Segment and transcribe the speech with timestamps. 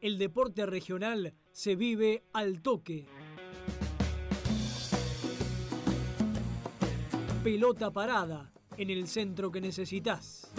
[0.00, 3.06] El deporte regional se vive al toque.
[7.42, 10.52] Pelota parada en el centro que necesitas.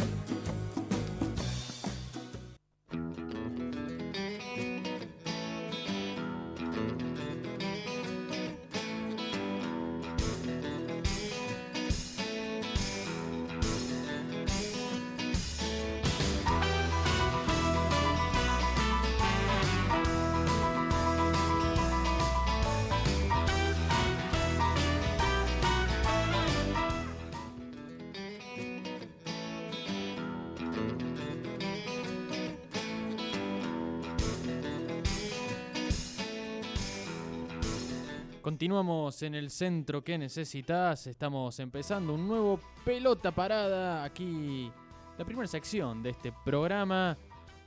[38.45, 41.07] Continuamos en el centro que necesitas.
[41.07, 44.03] Estamos empezando un nuevo pelota parada.
[44.03, 44.71] Aquí
[45.17, 47.17] la primera sección de este programa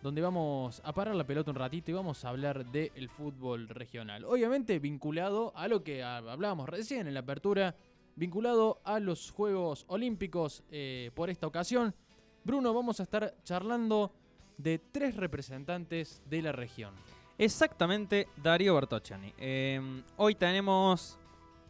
[0.04, 4.24] donde vamos a parar la pelota un ratito y vamos a hablar del fútbol regional.
[4.24, 7.74] Obviamente vinculado a lo que hablábamos recién en la apertura,
[8.14, 11.92] vinculado a los Juegos Olímpicos eh, por esta ocasión.
[12.44, 14.12] Bruno, vamos a estar charlando
[14.56, 16.94] de tres representantes de la región.
[17.38, 19.32] Exactamente, Darío Bertocciani.
[19.38, 21.18] Em, hoy tenemos.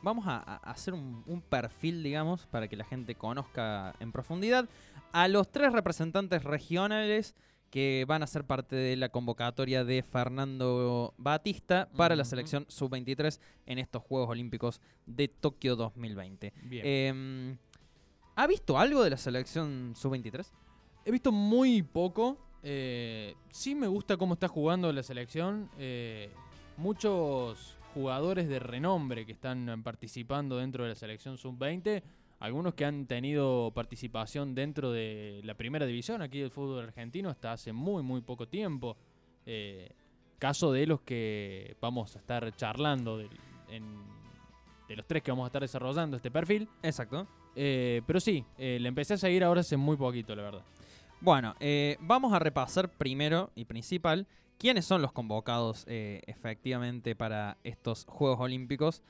[0.01, 4.69] Vamos a, hacer un, perfil, digamos, para que la gente conozca en profundidad
[5.13, 7.35] a los tres representantes regionales
[7.69, 13.41] que van a ser parte de la convocatoria de Fernando Batista para la selección sub-23
[13.67, 16.55] en estos Juegos Olímpicos de Tokio 2020.
[16.71, 17.59] Em,
[18.37, 20.47] ¿Ha visto algo de la selección sub-23?
[21.05, 22.39] He visto muy poco.
[22.71, 25.71] Eh, sí me gusta cómo está jugando la selección.
[25.79, 26.29] Eh,
[26.77, 32.03] muchos jugadores de renombre que están participando dentro de la selección sub-20.
[32.41, 37.53] Algunos que han tenido participación dentro de la primera división aquí del fútbol argentino hasta
[37.53, 38.99] hace muy, muy poco tiempo.
[39.47, 39.91] Eh,
[40.39, 43.31] caso de los que vamos a estar charlando de,
[44.89, 46.69] de los tres que vamos a estar desarrollando este perfil.
[46.83, 47.27] Exacto.
[47.55, 50.65] pero sí, le empecé a seguir ahora hace muy poquito, la verdad.
[51.21, 57.59] Bueno, eh, vamos a repasar primero y principal quiénes son los convocados eh, efectivamente para
[57.65, 59.03] estos Juegos Olímpicos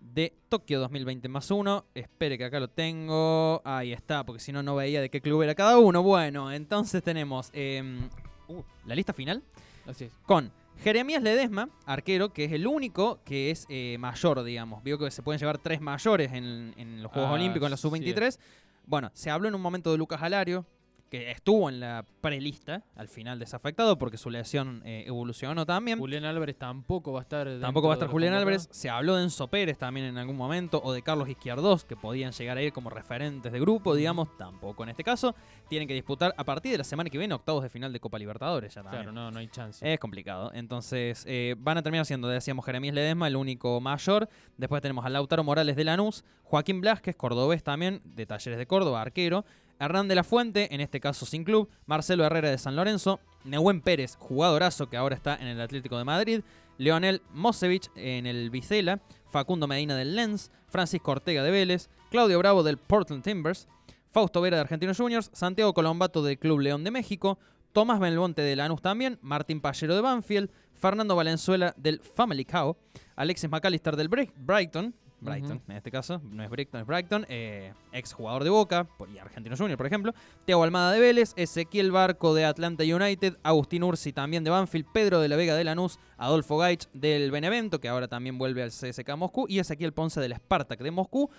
[0.00, 1.84] de Tokio 2020 más uno.
[1.94, 3.62] Espere que acá lo tengo.
[3.64, 6.02] Ahí está, porque si no, no veía de qué club era cada uno.
[6.02, 8.08] Bueno, entonces tenemos em,
[8.48, 9.42] uh, la lista final.
[9.86, 10.12] Así es.
[10.24, 10.52] Con
[10.82, 14.84] Jeremías Ledesma, arquero, que es el único que es eh, mayor, digamos.
[14.84, 18.38] Vio que se pueden llevar tres mayores en, los Juegos ah, Olímpicos, en la sub-23.
[18.86, 20.64] Bueno, se habló en un momento de Lucas Alario,
[21.10, 25.98] que estuvo en la prelista, al final desafectado porque su lesión eh, evolucionó también.
[25.98, 27.48] Julián Álvarez tampoco va a estar.
[27.60, 28.68] Tampoco va a estar Julián Álvarez.
[28.72, 32.32] Se habló de Enzo Pérez también en algún momento, o de Carlos Izquierdos, que podían
[32.32, 35.34] llegar a ir como referentes de grupo, digamos, tampoco en este caso.
[35.68, 38.18] Tienen que disputar a partir de la semana que viene octavos de final de Copa
[38.18, 38.74] Libertadores.
[38.74, 39.92] Ya Claro, no, no hay chance.
[39.92, 40.50] Es complicado.
[40.54, 44.28] Entonces, eh, van a terminar siendo, decíamos, Jeremías Ledesma, el único mayor.
[44.56, 49.02] Después tenemos a Lautaro Morales de Lanús, Joaquín Blasquez, cordobés también, de Talleres de Córdoba,
[49.02, 49.44] arquero.
[49.78, 53.80] Hernán de la Fuente, en este caso sin club, Marcelo Herrera de San Lorenzo, Nehuen
[53.80, 56.40] Pérez, jugadorazo que ahora está en el Atlético de Madrid,
[56.78, 59.00] Leonel Mosevich en el Vicela,
[59.30, 63.68] Facundo Medina del Lens, Francisco Ortega de Vélez, Claudio Bravo del Portland Timbers,
[64.10, 67.38] Fausto Vera de Argentinos Juniors, Santiago Colombato del Club León de México,
[67.72, 72.76] Tomás Belmonte de Lanús también, Martín Pallero de Banfield, Fernando Valenzuela del Family Cow,
[73.16, 78.12] Alexis McAllister del Brighton, Brighton, en este caso, no es Brighton, es Brighton, eh, ex
[78.12, 80.12] jugador de Boca y Argentino Junior, por ejemplo,
[80.44, 85.20] Teo Almada de Vélez, Ezequiel Barco de Atlanta United, Agustín Ursi también de Banfield, Pedro
[85.20, 89.16] de la Vega de Lanús, Adolfo Gaich del Benevento, que ahora también vuelve al CSK
[89.16, 91.30] Moscú, y Ezequiel Ponce del Spartak de Moscú.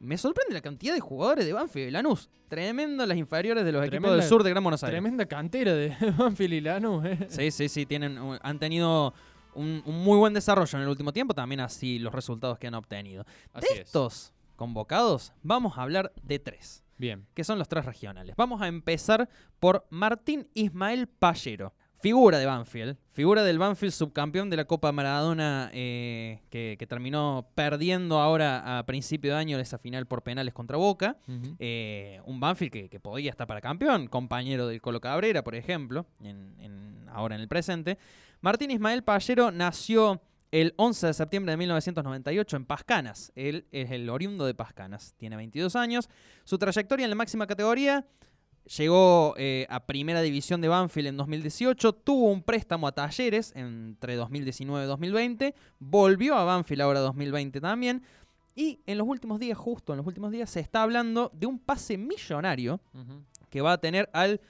[0.00, 2.30] Me sorprende la cantidad de jugadores de Banfield y Lanús.
[2.48, 5.00] Tremendo las inferiores de los equipos del sur de Gran Buenos Aires.
[5.00, 7.04] Tremenda cantera de Banfield y Lanús.
[7.04, 7.26] Eh.
[7.28, 7.84] Sí, sí, sí.
[7.84, 9.12] Tienen, han tenido
[9.58, 13.24] un, muy buen desarrollo en el último tiempo, también así los resultados que han obtenido.
[13.54, 16.82] de estos convocados, vamos a hablar de tres.
[16.96, 17.26] Bien.
[17.34, 18.34] Que son los tres regionales.
[18.36, 19.28] Vamos a empezar
[19.60, 21.72] por Martín Ismael Pallero.
[22.00, 28.20] Figura de Banfield, figura del Banfield subcampeón de la Copa Maradona eh, que, terminó perdiendo
[28.20, 31.16] ahora a principio de año esa final por penales contra Boca.
[31.58, 36.06] Eh, un Banfield que, podía estar para campeón, compañero del Colo Cabrera, por ejemplo,
[37.12, 37.98] ahora en el presente.
[38.40, 40.20] Martín Ismael Pallero nació
[40.52, 43.32] el 11 de septiembre de 1998 en Pascanas.
[43.34, 45.14] Él es el oriundo de Pascanas.
[45.16, 46.08] Tiene 22 años.
[46.44, 48.06] Su trayectoria en la máxima categoría
[48.76, 51.92] llegó eh, a Primera División de Banfield en 2018.
[51.92, 55.54] Tuvo un préstamo a Talleres entre 2019 y 2020.
[55.80, 58.04] Volvió a Banfield ahora 2020 también.
[58.54, 61.58] Y en los últimos días, justo en los últimos días, se está hablando de un
[61.58, 62.80] pase millonario
[63.50, 64.40] que va a tener al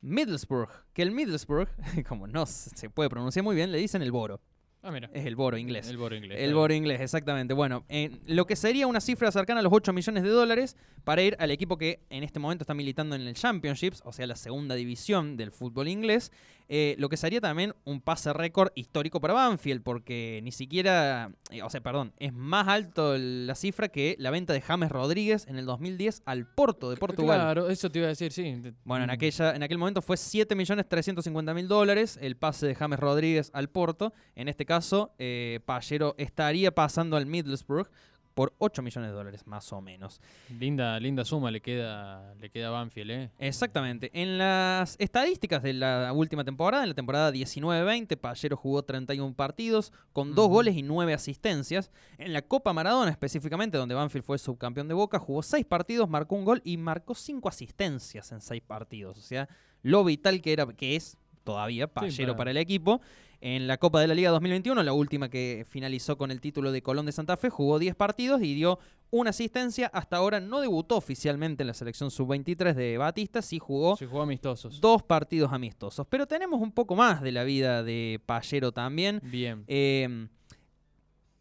[0.00, 1.68] Middlesbrough, que el Middlesbrough,
[2.08, 4.40] como no se puede pronunciar muy bien, le dicen el Boro.
[4.82, 5.10] Ah, mira.
[5.12, 5.88] Es el Boro inglés.
[5.88, 6.38] El Boro inglés.
[6.40, 7.52] El Boro inglés, exactamente.
[7.52, 11.22] Bueno, en lo que sería una cifra cercana a los 8 millones de dólares para
[11.22, 14.36] ir al equipo que en este momento está militando en el Championships, o sea, la
[14.36, 16.30] segunda división del fútbol inglés.
[16.70, 21.62] eh, lo que sería también un pase récord histórico para Banfield, porque ni siquiera, eh,
[21.62, 25.56] o sea, perdón, es más alto la cifra que la venta de James Rodríguez en
[25.56, 27.38] el 2010 al Porto de Portugal.
[27.40, 28.54] Claro, eso te iba a decir, sí.
[28.84, 29.12] Bueno, en, Mm.
[29.14, 34.12] aquella, en aquel momento fue 7.350.000 dólares el pase de James Rodríguez al Porto.
[34.34, 37.88] En este caso, eh, Pallero estaría pasando al Middlesbrough
[38.34, 40.20] por 8 millones de dólares, más o menos.
[40.60, 43.30] Linda, linda suma le queda, le queda a Banfield, ¿eh?
[43.40, 44.12] Exactamente.
[44.14, 49.92] En las estadísticas de la última temporada, en la temporada 19-20, Pallero jugó 31 partidos
[50.12, 50.54] con 2 Ujú.
[50.54, 51.90] goles y 9 asistencias.
[52.16, 56.36] En la Copa Maradona, específicamente, donde Banfield fue subcampeón de Boca, jugó 6 partidos, marcó
[56.36, 59.18] un gol y marcó 5 asistencias en 6 partidos.
[59.18, 59.48] O sea,
[59.82, 63.00] lo vital que, era, que es todavía Pallero para- para el equipo.
[63.40, 66.82] En la Copa de la Liga 2021, la última que finalizó con el título de
[66.82, 68.80] Colón de Santa Fe, jugó 10 partidos y dio
[69.12, 69.86] una asistencia.
[69.94, 74.22] Hasta ahora no debutó oficialmente en la selección sub-23 de Batista, sí jugó Se jugó
[74.22, 74.80] amistosos.
[74.80, 76.04] dos partidos amistosos.
[76.10, 79.20] Pero tenemos un poco más de la vida de Pallero también.
[79.22, 79.62] Bien.
[79.68, 80.26] Eh,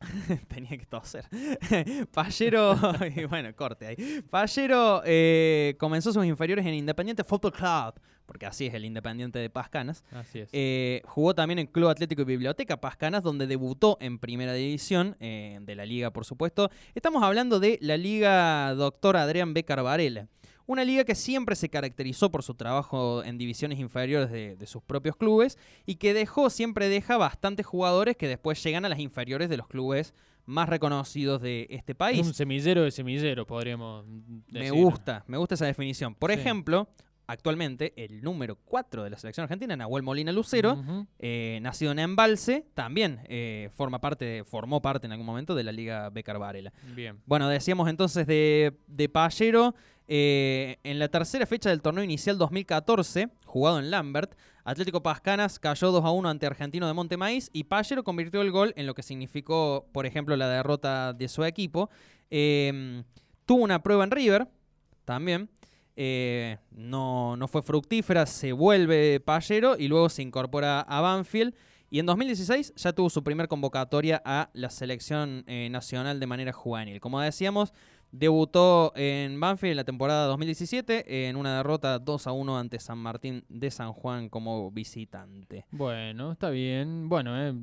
[0.47, 1.25] Tenía que toser.
[2.13, 2.77] Pallero,
[3.15, 4.23] y bueno, corte ahí.
[4.29, 9.49] Pallero eh, comenzó sus inferiores en Independiente Football Club, porque así es el Independiente de
[9.49, 10.03] Pascanas.
[10.11, 10.49] Así es.
[10.51, 15.59] Eh, jugó también en Club Atlético y Biblioteca Pascanas, donde debutó en Primera División eh,
[15.61, 16.69] de la Liga, por supuesto.
[16.95, 19.63] Estamos hablando de la Liga Doctor Adrián B.
[19.63, 20.27] Carvarela.
[20.65, 24.81] Una liga que siempre se caracterizó por su trabajo en divisiones inferiores de, de sus
[24.81, 29.49] propios clubes y que dejó, siempre deja bastantes jugadores que después llegan a las inferiores
[29.49, 30.13] de los clubes
[30.45, 32.25] más reconocidos de este Es país.
[32.27, 34.73] un semillero de semillero, podríamos Me decir.
[34.73, 36.15] gusta, me gusta esa definición.
[36.15, 36.39] Por Sí.
[36.39, 36.87] ejemplo,
[37.27, 40.83] actualmente el número 4 de la selección argentina, Nahuel Molina Lucero,
[41.19, 45.71] eh, nacido en Embalse, también eh, forma parte, formó parte en algún momento de la
[45.71, 46.73] Liga Becar Varela.
[46.93, 47.19] Bien.
[47.25, 49.73] Bueno, decíamos entonces de, de Pallero,
[50.07, 54.35] eh, en la tercera fecha del torneo inicial 2014, jugado en Lambert,
[54.65, 58.73] Atlético Pascanas cayó 2 a 1 ante Argentino de Montemaíz y Pallero convirtió el gol
[58.77, 61.89] en lo que significó, por ejemplo, la derrota de su equipo.
[62.29, 63.03] Eh,
[63.45, 64.47] tuvo una prueba en River,
[65.05, 65.49] también.
[65.95, 71.53] Eh, no, no fue fructífera, se vuelve Pallero y luego se incorpora a Banfield.
[71.89, 76.51] Y en 2016 ya tuvo su primer convocatoria a la selección eh, nacional de manera
[76.51, 76.99] juvenil.
[76.99, 77.71] Como decíamos,
[78.13, 82.99] debutó en Banfield en la temporada 2017 en una derrota 2 a 1 ante San
[82.99, 85.65] Martín de San Juan como visitante.
[85.71, 87.09] Bueno, está bien.
[87.09, 87.53] Bueno, eh,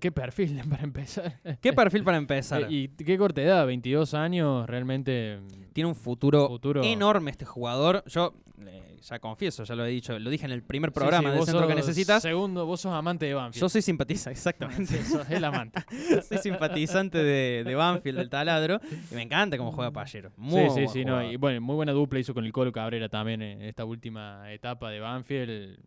[0.00, 1.40] qué perfil para empezar.
[1.60, 2.66] ¿Qué perfil para empezar?
[2.70, 5.38] Y qué corta edad, 22 años, realmente.
[5.72, 6.82] Tiene un futuro, Futuro.
[6.82, 8.02] enorme este jugador.
[8.06, 8.34] Yo
[8.66, 11.30] eh, ya confieso, ya lo he dicho, lo dije en el primer Sí, programa sí,
[11.30, 12.22] del vos centro que necesitas.
[12.22, 13.60] Segundo, vos sos amante de Banfield.
[13.60, 14.86] Yo soy simpatiza, exactamente.
[14.86, 15.80] Sí, sos el amante.
[16.28, 18.80] soy simpatizante de, de Banfield, del taladro.
[19.10, 20.32] Y me encanta cómo juega Pallero.
[20.36, 21.04] Muy sí, sí, sí.
[21.04, 24.52] No, y bueno, muy buena dupla hizo con el Colo Cabrera también en esta última
[24.52, 25.78] etapa de Banfield.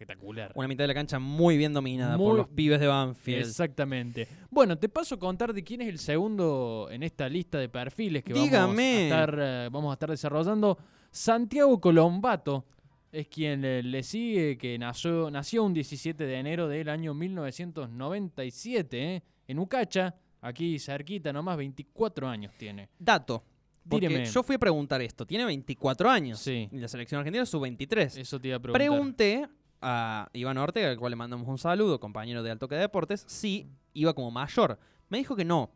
[0.00, 0.50] Espectacular.
[0.54, 3.46] Una mitad de la cancha muy bien dominada por los pibes de Banfield.
[3.46, 4.26] Exactamente.
[4.48, 8.24] Bueno, te paso a contar de quién es el segundo en esta lista de perfiles
[8.24, 8.56] que Dígame.
[8.56, 10.78] vamos a estar, eh, vamos a estar desarrollando.
[11.10, 12.64] Santiago Colombato
[13.12, 19.16] es quien le, le sigue, que nació, nació un 17 de enero del año 1997
[19.16, 22.88] eh, en Ucacha, aquí cerquita nomás, 24 años tiene.
[22.98, 23.44] Dato.
[23.86, 24.26] Porque Díreme.
[24.26, 25.26] yo fui a preguntar esto.
[25.26, 26.38] Tiene 24 años.
[26.38, 26.68] Sí.
[26.70, 28.16] Y la selección argentina es su 23.
[28.16, 28.80] Eso te iba a preguntar.
[28.80, 29.48] Pregunté
[29.82, 33.68] a Iván Ortega, al cual le mandamos un saludo, compañero de Altoque de Deportes, si
[33.94, 34.78] iba como mayor.
[35.08, 35.70] Me dijo que no.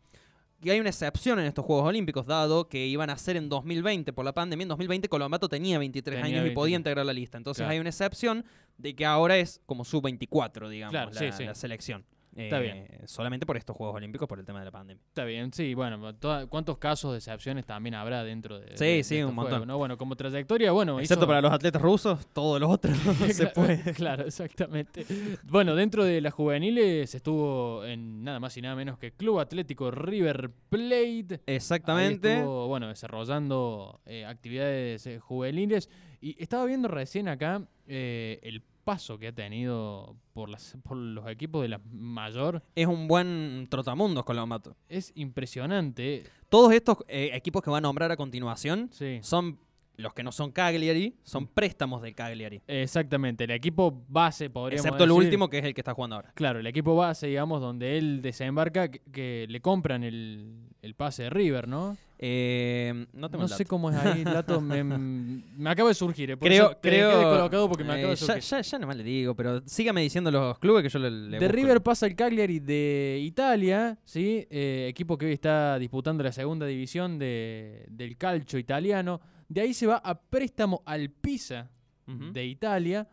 [0.61, 4.13] Que hay una excepción en estos Juegos Olímpicos, dado que iban a ser en 2020
[4.13, 4.63] por la pandemia.
[4.63, 6.55] En 2020 Colombato tenía 23 Tenía años y 23.
[6.55, 7.37] podía integrar la lista.
[7.37, 7.73] Entonces Claro.
[7.73, 8.45] hay una excepción
[8.79, 11.45] de que ahora es como sub 24, digamos, Claro, la, sí, sí.
[11.45, 12.05] la selección.
[12.37, 12.89] Está Eh, bien.
[13.09, 15.01] Solamente por estos Juegos Olímpicos, por el tema de la pandemia.
[15.07, 18.91] Está bien, sí, bueno, toda- ¿cuántos casos de excepciones también habrá dentro de, Sí, de-
[18.97, 19.51] de sí, estos un montón.
[19.53, 19.79] juegos, ¿no?
[19.79, 23.35] Bueno, como trayectoria, bueno, Excepto hizo- para los atletas rusos, todos los otros no se
[23.35, 23.95] Claro, puede.
[23.95, 25.07] Claro, exactamente.
[25.45, 29.91] Bueno, dentro de las juveniles estuvo en nada más y nada menos que Club Atlético
[29.93, 31.41] River Plate.
[31.47, 32.35] Ahí Exactamente.
[32.39, 35.89] estuvo, bueno, desarrollando eh, actividades eh, juveniles.
[36.25, 41.29] Y estaba viendo recién acá eh, el paso que ha tenido por, las, por los
[41.29, 42.63] equipos de la mayor.
[42.75, 44.75] Es un buen trotamundos Colombato.
[44.89, 46.25] Es impresionante.
[46.49, 49.19] Todos estos eh, equipos que va a nombrar a continuación Sí.
[49.21, 49.59] son
[49.97, 52.63] los que no son Cagliari son préstamos del Cagliari.
[52.67, 56.33] Exactamente, el equipo base, podríamos Excepto el último, que es el que está jugando ahora.
[56.35, 61.25] Claro, el equipo base, digamos, donde él desembarca, que, que le compran el, el pase
[61.25, 61.97] de River, ¿no?
[62.27, 65.95] Eh, no tengo No el sé cómo es ahí el dato, me, me acaba de
[65.95, 67.11] surgir, eh, por Creo, eso te creo.
[67.11, 68.43] quedé descolocado porque me eh, acaba de ya, surgir.
[68.43, 71.47] ya, ya nomás le digo, pero sígame diciendo los clubes que yo le, le de
[71.47, 71.53] busco.
[71.61, 74.47] River pasa el Cagliari de Italia, ¿sí?
[74.51, 79.21] Eh, equipo que hoy está disputando la segunda división de- del calcio italiano.
[79.47, 81.71] De ahí se va a préstamo al Pisa
[82.07, 83.07] de Italia.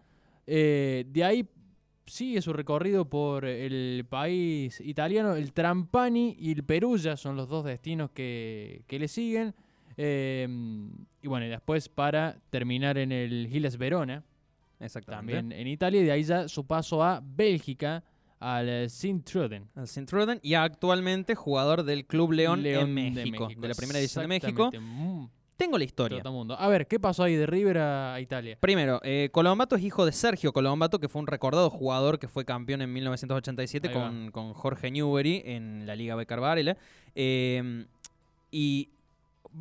[0.47, 1.47] Eh, de ahí
[2.11, 5.35] sigue su recorrido por el país italiano.
[5.35, 9.55] El Trampani y el Perugia son los dos destinos que, que le siguen.
[9.95, 10.47] Eh,
[11.21, 14.23] y bueno, y después para terminar en el Giles Verona,
[14.79, 15.33] Exactamente.
[15.33, 16.01] también en Italia.
[16.01, 18.03] Y de ahí ya su paso a Bélgica,
[18.39, 19.69] al Sint-Truiden.
[19.75, 24.23] Al Sint-Truiden y actualmente jugador del Club León, en de México, de, la primera división
[24.23, 24.69] de México.
[25.57, 26.17] Tengo la historia.
[26.17, 26.59] trotamundo.
[26.59, 28.57] A ver, ¿qué pasó ahí de River a Italia?
[28.59, 32.45] Primero, eh, Colombato es hijo de Sergio Colombato, que fue un recordado jugador que fue
[32.45, 34.01] campeón en 1987 Ahí va.
[34.07, 36.77] con, con Jorge Newbery en la Liga Varela.
[37.13, 37.85] Eh,
[38.49, 38.89] y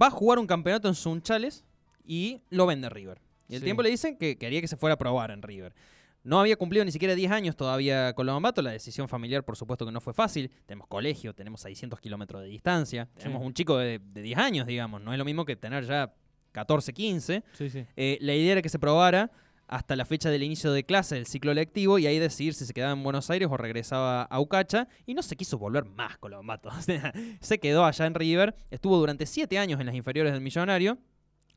[0.00, 1.64] va a jugar un campeonato en Sunchales
[2.06, 3.20] y lo vende River.
[3.48, 3.64] Y el Sí.
[3.64, 5.74] tiempo le dicen que quería que se fuera a probar en River.
[6.22, 8.60] No había cumplido ni siquiera 10 años todavía Colombato.
[8.62, 10.50] La decisión familiar, por supuesto, que no fue fácil.
[10.66, 13.08] Tenemos colegio, tenemos 600 kilómetros de distancia.
[13.16, 15.00] Tenemos un chico de, de 10 años, digamos.
[15.00, 16.12] No es lo mismo que tener ya
[16.52, 17.42] 14, 15.
[17.52, 17.86] Sí, sí.
[17.96, 19.30] Eh, la idea era que se probara
[19.70, 22.74] hasta la fecha del inicio de clase del ciclo lectivo y ahí decidir si se
[22.74, 26.70] quedaba en Buenos Aires o regresaba a Ucacha y no se quiso volver más Colombato.
[26.76, 30.42] O sea, se quedó allá en River, estuvo durante siete años en las inferiores del
[30.42, 30.98] Millonario,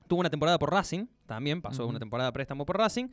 [0.07, 3.07] tuvo una temporada por Racing, también pasó una temporada préstamo por Racing.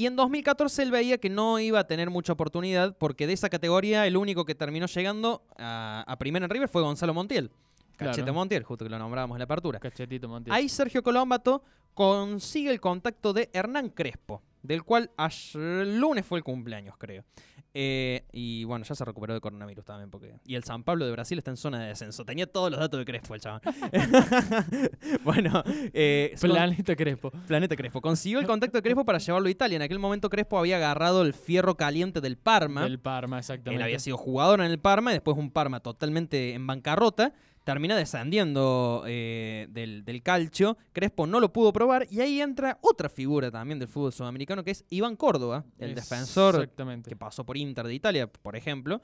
[0.00, 3.50] Y en 2014 él veía que no iba a tener mucha oportunidad porque de esa
[3.50, 7.50] categoría el único que terminó llegando a, a primera en River fue Gonzalo Montiel.
[7.98, 8.12] Claro.
[8.12, 9.78] Cachete Montiel, justo que lo nombrábamos en la apertura.
[9.78, 10.56] Cachetito Montiel.
[10.56, 16.44] Ahí Sergio Colombato consigue el contacto de Hernán Crespo, del cual ayer lunes fue el
[16.44, 17.22] cumpleaños, creo.
[17.72, 20.10] Eh, y bueno, ya se recuperó de coronavirus también.
[20.10, 22.24] porque Y el San Pablo de Brasil está en zona de descenso.
[22.24, 23.60] Tenía todos los datos de Crespo el chaval.
[25.24, 27.30] bueno, eh, con- Planeta Crespo.
[27.46, 28.00] Planeta Crespo.
[28.00, 29.76] Consiguió el contacto de Crespo para llevarlo a Italia.
[29.76, 32.82] En aquel momento Crespo había agarrado el fierro caliente del Parma.
[32.82, 33.76] Del Parma, exactamente.
[33.76, 37.32] Él había sido jugador en el Parma, y después un Parma totalmente en bancarrota.
[37.70, 40.76] Termina descendiendo eh, del, del calcio.
[40.92, 42.04] Crespo no lo pudo probar.
[42.10, 46.68] Y ahí entra otra figura también del fútbol sudamericano, que es Iván Córdoba, el defensor
[47.06, 49.00] que pasó por Inter de Italia, por ejemplo.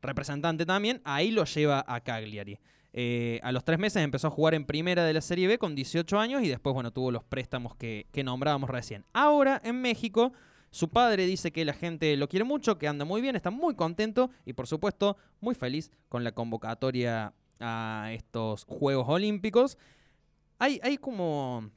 [0.00, 1.00] Representante también.
[1.02, 2.60] Ahí lo lleva a Cagliari.
[2.92, 5.74] Eh, a los tres meses empezó a jugar en primera de la Serie B con
[5.74, 9.04] 18 años y después, bueno, tuvo los préstamos que, que nombrábamos recién.
[9.14, 10.32] Ahora, en México,
[10.70, 13.74] su padre dice que la gente lo quiere mucho, que anda muy bien, está muy
[13.74, 19.78] contento y, por supuesto, muy feliz con la convocatoria a estos Juegos Olímpicos.
[20.58, 21.70] Hay, hay como...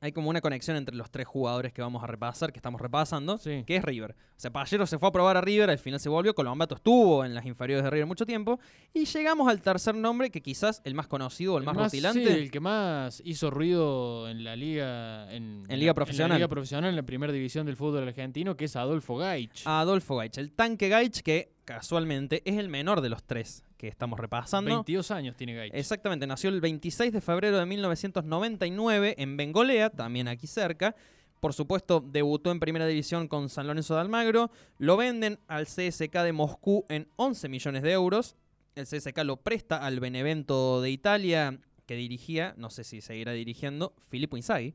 [0.00, 3.38] Hay como una conexión entre los tres jugadores que vamos a repasar, que estamos repasando,
[3.38, 3.64] Sí.
[3.66, 4.10] que es River.
[4.12, 7.24] O sea, Pallero se fue a probar a River, al final se volvió, Colombato estuvo
[7.24, 8.60] en las inferiores de River mucho tiempo,
[8.92, 12.22] y llegamos al tercer nombre, que quizás el más conocido o el más, rutilante.
[12.22, 16.32] sí, el que más hizo ruido en la liga en, En liga la- profesional.
[16.32, 19.62] En la liga profesional, en la primera división del fútbol argentino, que es Adolfo Gaich.
[19.64, 24.18] Adolfo Gaich, el tanque Gaich, que casualmente es el menor de los tres que estamos
[24.18, 24.70] repasando.
[24.70, 25.72] 22 años tiene Gaich.
[25.74, 30.94] Exactamente, nació el 26 de febrero de 1999 en Bengolea, también aquí cerca.
[31.40, 34.50] Por supuesto, debutó en primera división con San Lorenzo de Almagro.
[34.78, 38.36] Lo venden al CSK de Moscú en 11 millones de euros.
[38.74, 43.94] El CSK lo presta al Benevento de Italia, que dirigía, no sé si seguirá dirigiendo,
[44.08, 44.74] Filippo Inzaghi.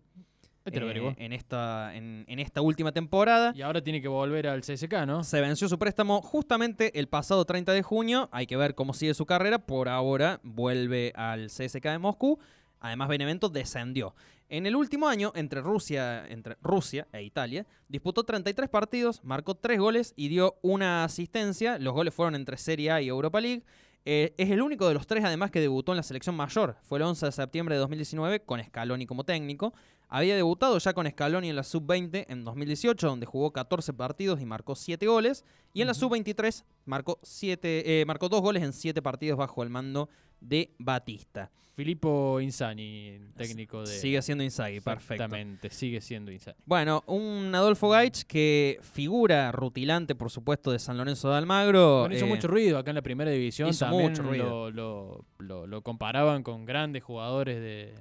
[0.74, 3.54] Eh, en, esta, en, en esta última temporada.
[3.56, 5.24] Y ahora tiene que volver al CSK, ¿no?
[5.24, 8.30] Se venció su préstamo justamente el pasado 30 de junio.
[8.32, 9.60] Hay que ver cómo sigue su carrera.
[9.60, 12.40] Por ahora vuelve al CSK de Moscú.
[12.80, 14.16] Además, Benevento descendió.
[14.52, 19.80] En el último año, entre Rusia, entre Rusia e Italia, disputó 33 partidos, marcó 3
[19.80, 21.78] goles y dio una asistencia.
[21.78, 23.64] Los goles fueron entre Serie A y Europa League.
[24.06, 26.78] Eh, es el único de los tres, además, que debutó en la selección mayor.
[26.82, 29.74] Fue el 11 de septiembre de 2019 con Scaloni como técnico.
[30.10, 34.46] Había debutado ya con Scaloni en la sub-20 en 2018, donde jugó 14 partidos y
[34.46, 35.46] marcó 7 goles.
[35.74, 36.02] Y en la Ujú.
[36.10, 40.10] sub-23 marcó, eh, marcó 2 goles en 7 partidos bajo el mando
[40.42, 41.52] de Batista.
[41.76, 43.88] Filippo Insani, técnico de.
[43.88, 45.14] Sigue siendo Inzaghi, perfecto.
[45.24, 46.58] Exactamente, sigue siendo Insani.
[46.66, 52.02] Bueno, un Adolfo Gaich que figura rutilante, por supuesto, de San Lorenzo de Almagro.
[52.02, 53.70] Bueno, hizo eh, mucho ruido acá en la primera división.
[53.70, 54.72] hizo también mucho ruido.
[54.72, 57.94] Lo, lo- lo- lo comparaban con grandes jugadores de,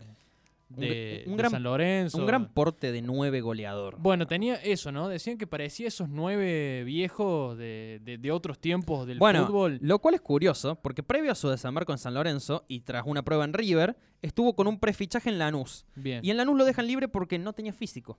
[0.68, 2.18] de, un de gran- San Lorenzo.
[2.18, 3.96] Un gran porte de nueve goleador.
[3.98, 5.08] Bueno, tenía eso, ¿no?
[5.08, 9.78] Decían que parecía esos nueve viejos de, de- de otros tiempos del Bueno, fútbol.
[9.82, 13.22] lo cual es curioso, porque previo a su desembarco en San Lorenzo y tras una
[13.24, 15.86] prueba en River, estuvo con un prefichaje en Lanús.
[15.94, 16.20] Bien.
[16.24, 18.18] Y en Lanús lo dejan libre porque no tenía físico,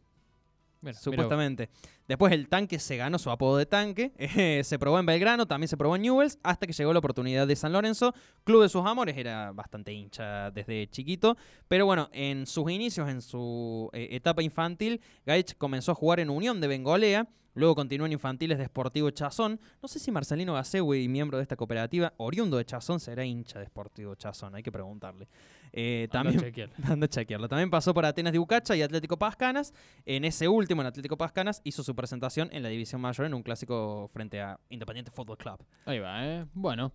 [0.93, 1.69] Supuestamente.
[2.07, 5.67] Después el tanque se ganó su apodo de tanque, eh, se probó en Belgrano, también
[5.67, 8.13] se probó en Newells, hasta que llegó la oportunidad de San Lorenzo.
[8.43, 11.38] Club de sus amores, era bastante hincha desde chiquito.
[11.67, 16.29] Pero bueno, en sus inicios, en su eh, etapa infantil, Gaich comenzó a jugar en
[16.29, 17.27] Unión de Bengolea.
[17.53, 19.60] Luego continuó en infantiles de Sportivo Chazón.
[19.82, 23.65] No sé si Marcelino Gasegui, miembro de esta cooperativa, oriundo de Chazón, será hincha de
[23.65, 24.56] Sportivo Chazón.
[24.56, 25.27] Hay que preguntarle.
[25.72, 26.70] Eh, Anda a también chequear.
[26.84, 27.48] Anda a chequearlo.
[27.48, 29.74] También pasó por Atenas de Ucacha y Atlético Pascanas.
[30.06, 33.44] En ese último, en Atlético Pascanas, hizo su presentación en la División Mayor en un
[33.44, 35.60] clásico frente a Independiente Fútbol Club.
[35.86, 36.46] Ahí va, ¿eh?
[36.53, 36.91] Bueno,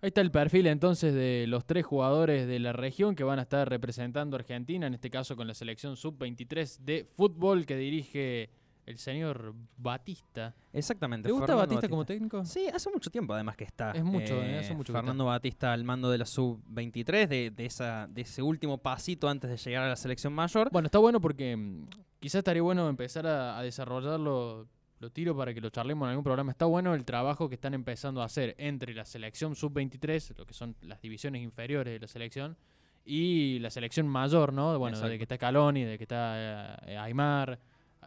[0.00, 3.42] ahí está el perfil entonces de los tres jugadores de la región que van a
[3.42, 8.50] estar representando a Argentina, en este caso con la selección sub-23 de fútbol que dirige
[8.92, 10.54] el señor Batista.
[10.72, 11.28] Exactamente.
[11.28, 12.44] ¿Te gusta Fernando Batista, como técnico?
[12.44, 13.92] Sí, hace mucho tiempo además que está.
[13.92, 18.06] Es mucho, eh, hace mucho Fernando Batista al mando de la sub-23, de, de, esa,
[18.06, 20.70] de ese último pasito antes de llegar a la selección mayor.
[20.70, 21.86] Bueno, está bueno porque mm,
[22.20, 24.68] quizás estaría bueno empezar a, a desarrollarlo.
[25.00, 26.52] Lo tiro para que lo charlemos en algún programa.
[26.52, 30.54] Está bueno el trabajo que están empezando a hacer entre la selección sub-23, lo que
[30.54, 32.56] son las divisiones inferiores de la selección,
[33.04, 34.78] y la selección mayor, ¿no?
[34.78, 37.58] Bueno, de que está Caloni, de que está eh, Aymar.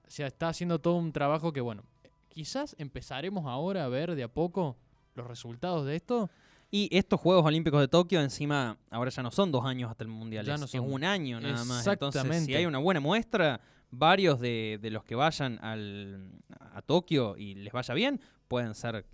[0.07, 1.83] O sea, está haciendo todo un trabajo que, bueno,
[2.29, 4.77] quizás empezaremos ahora a ver de a poco
[5.15, 6.29] los resultados de esto.
[6.71, 10.09] Y estos Juegos Olímpicos de Tokio, encima, ahora ya no son dos años hasta el
[10.09, 10.91] Mundial, Ya es, no es son.
[10.91, 11.85] un año nada más.
[11.87, 16.29] Entonces, si hay una buena muestra, varios de, de los que vayan al,
[16.73, 19.05] a Tokio y les vaya bien, pueden ser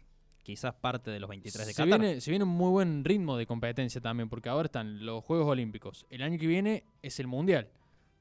[0.44, 2.00] quizás parte de los 23 de se Qatar.
[2.00, 5.48] viene, se viene un muy buen ritmo de competencia también, porque ahora están los Juegos
[5.48, 6.08] Olímpicos.
[6.10, 7.70] El año que viene es el Mundial.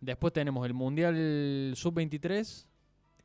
[0.01, 2.67] Después tenemos el Mundial Sub-23.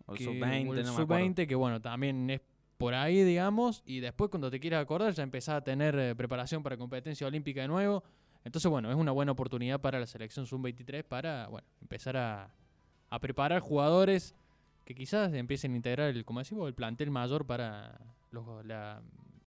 [0.07, 0.95] O el que- sub-20, o el no.
[0.95, 2.41] Sub-20, que bueno, también es
[2.77, 3.81] por ahí, digamos.
[3.85, 7.61] Y después, cuando te quieras acordar, ya empezás a tener eh, preparación para competencia olímpica
[7.61, 8.03] de nuevo.
[8.43, 12.53] Entonces, bueno, es una buena oportunidad para la selección Sub-23 para, bueno, empezar a,
[13.09, 14.35] a preparar jugadores
[14.83, 17.97] que quizás empiecen a integrar el, como decimos, el plantel mayor para
[18.31, 19.01] los, la-